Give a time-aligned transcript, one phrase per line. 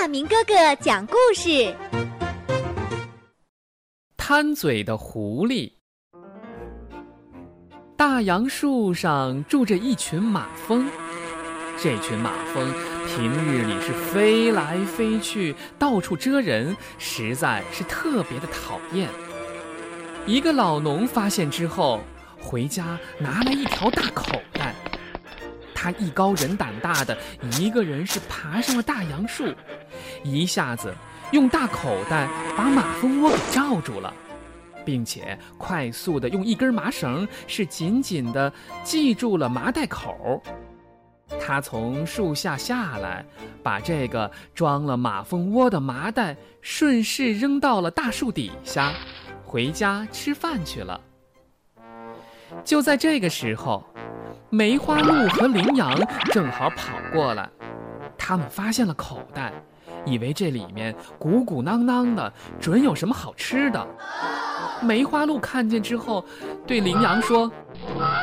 [0.00, 1.76] 大明哥哥讲故事：
[4.16, 5.72] 贪嘴的狐狸。
[7.98, 10.88] 大杨树上住着一群马蜂，
[11.76, 12.72] 这群马蜂
[13.08, 19.06] 平日里是飞来飞去，到处蜇人，实在是特别的讨厌。
[20.24, 22.00] 一个老农发现之后，
[22.40, 24.74] 回家拿来一条大口袋。
[25.82, 27.16] 他艺高人胆大的
[27.58, 29.46] 一个人是爬上了大杨树，
[30.22, 30.94] 一下子
[31.32, 34.12] 用大口袋把马蜂窝给罩住了，
[34.84, 38.52] 并且快速的用一根麻绳是紧紧的
[38.84, 40.42] 系住了麻袋口。
[41.40, 43.24] 他从树下下来，
[43.62, 48.92] 把这个装了马蜂窝的麻袋顺势扔到了大树底下，
[49.46, 51.00] 回家吃饭去了。
[52.66, 53.82] 就在这个时候。
[54.52, 55.96] 梅花鹿和羚羊
[56.32, 57.48] 正好跑过来，
[58.18, 59.52] 他们发现了口袋，
[60.04, 63.86] 以为这里面鼓鼓囊囊的，准有什么好吃的。
[64.82, 66.24] 梅花鹿看见之后，
[66.66, 67.48] 对羚羊说：“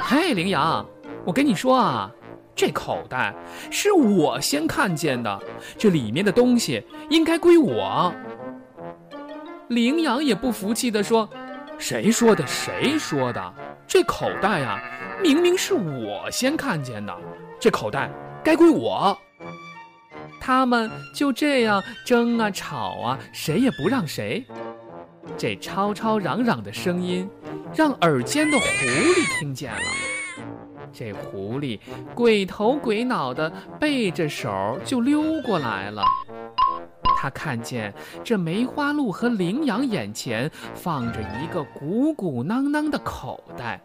[0.00, 0.86] 嘿，羚羊，
[1.24, 2.08] 我跟你说啊，
[2.54, 3.34] 这口袋
[3.68, 5.40] 是我先看见的，
[5.76, 8.14] 这里面的东西应该归我。”
[9.66, 11.28] 羚羊也不服气地说
[11.78, 12.46] ：“谁说的？
[12.46, 13.54] 谁说的？
[13.86, 14.82] 这口袋呀！”
[15.22, 17.16] 明明是我先看见的，
[17.60, 18.10] 这口袋
[18.42, 19.16] 该归我。
[20.40, 24.44] 他们就这样争啊吵啊，谁也不让谁。
[25.36, 27.30] 这吵吵嚷嚷的声音，
[27.72, 29.80] 让耳尖的狐狸听见了。
[30.92, 31.78] 这狐狸
[32.14, 36.02] 鬼头鬼脑的，背着手就溜过来了。
[37.22, 43.80] 他看见这梅花鹿和羚羊眼前放着一个鼓鼓囊囊的口袋。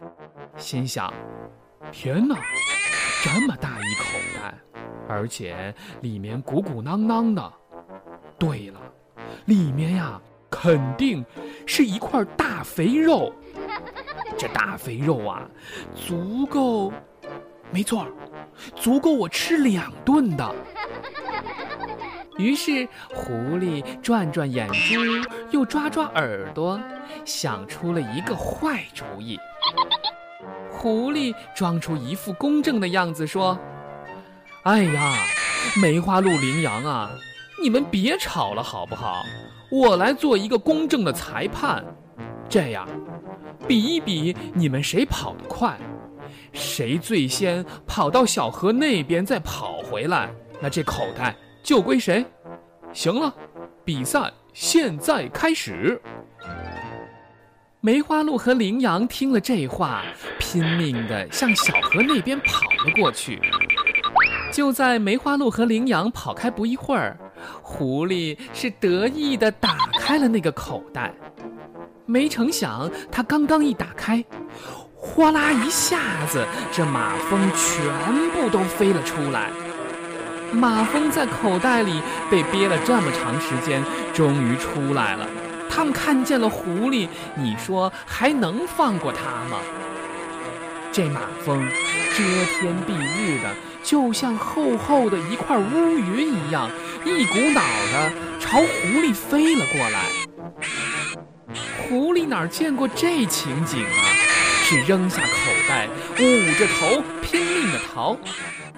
[0.56, 1.14] 心想：
[1.92, 2.34] 天哪，
[3.22, 4.54] 这么大一口袋，
[5.08, 7.52] 而且里面鼓鼓囊囊的。
[8.40, 8.80] 对了，
[9.44, 10.20] 里面呀，
[10.50, 11.24] 肯定
[11.64, 13.32] 是一块大肥肉。
[14.36, 15.48] 这大肥肉啊，
[15.94, 16.92] 足够，
[17.70, 18.04] 没错，
[18.74, 20.54] 足够我吃两顿的。
[22.38, 26.80] 于是，狐狸转转眼珠，又抓抓耳朵，
[27.24, 29.36] 想出了一个坏主意。
[30.70, 33.58] 狐狸装出一副公正的样子说
[34.62, 35.16] ：“哎呀，
[35.82, 37.10] 梅花鹿、羚羊啊，
[37.60, 39.24] 你们别吵了好不好？
[39.68, 41.84] 我来做一个公正的裁判。
[42.48, 42.88] 这样，
[43.66, 45.76] 比一比你们谁跑得快，
[46.52, 52.24] 谁最先跑到小河那边再跑回来，那这口袋就归谁。
[52.92, 53.34] 行了，
[53.84, 56.00] 比赛现在开始。”
[57.80, 60.02] 梅花鹿和羚羊听了这话，
[60.38, 63.40] 拼命地向小河那边跑了过去。
[64.52, 67.16] 就在梅花鹿和羚羊跑开不一会儿，
[67.62, 71.14] 狐狸是得意地打开了那个口袋。
[72.04, 74.24] 没成想，他刚刚一打开，
[74.96, 79.50] 哗啦一下子，这马蜂全部都飞了出来。
[80.52, 82.00] 马蜂在口袋里
[82.30, 83.82] 被憋了这么长时间，
[84.14, 85.26] 终于出来了。
[85.68, 89.58] 他们看见了狐狸，你说还能放过它吗？
[90.90, 91.60] 这马蜂
[92.16, 92.24] 遮
[92.58, 96.68] 天蔽日的，就像厚厚的一块乌云一样，
[97.04, 97.60] 一股脑
[97.92, 98.10] 的
[98.40, 100.00] 朝狐狸飞了过来。
[101.76, 104.17] 狐狸哪见过这情景啊？
[104.70, 105.28] 是扔下口
[105.66, 108.14] 袋，捂着头拼命的逃。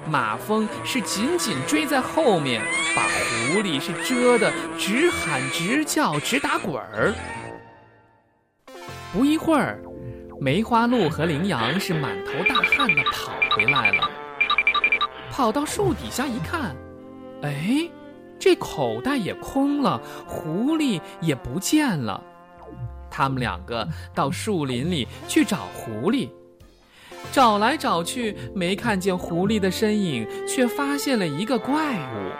[0.08, 2.62] 马蜂是紧紧追在后面，
[2.94, 7.12] 把狐狸是蛰得直喊直叫直打滚儿。
[9.12, 9.82] 不一会儿，
[10.40, 14.08] 梅花鹿和羚羊是满头大汗的跑回来了。
[15.28, 16.72] 跑到树底下一看，
[17.42, 17.90] 哎，
[18.38, 22.22] 这口袋也空了，狐狸也不见了。
[23.20, 26.30] 他们两个到树林里去找狐狸。
[27.30, 32.32] 找来找去没看见狐狸的身影，却发现了一个怪物。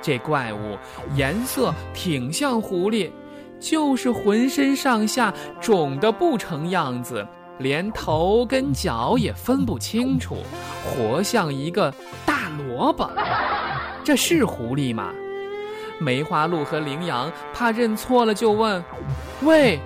[0.00, 0.78] 这怪物
[1.16, 3.10] 颜色挺像狐狸，
[3.58, 7.26] 就是浑身上下肿得不成样子，
[7.58, 10.36] 连头跟脚也分不清楚，
[10.84, 11.92] 活像一个
[12.24, 13.10] 大萝卜。
[14.04, 15.10] 这是狐狸吗？
[15.98, 18.82] 梅花鹿和羚羊怕认错了，就问
[19.42, 19.80] ：“喂，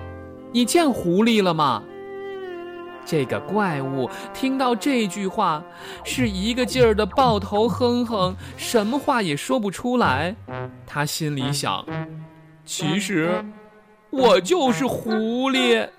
[0.51, 1.83] 你见狐狸了吗？”
[3.05, 5.63] 这个怪物听到这句话，
[6.03, 10.35] 是一个劲儿的抱头哼哼，什么话也说不出来。
[10.85, 11.83] 他心里想：
[12.65, 13.43] 其实，
[14.11, 15.89] 我就是狐狸。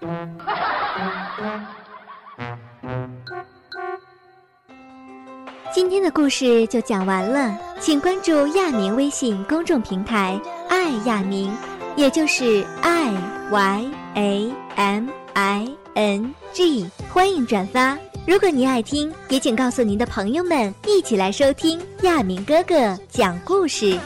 [5.73, 11.53] 今天的故事就讲完了，请关注亚明微信公众平台“爱亚明”，
[11.97, 13.13] 也就是 i
[13.51, 17.99] y a m i n g，欢迎转发。
[18.27, 23.99] 如果您爱听，也请告诉您的朋友们，一起来收听亚明哥哥讲故事。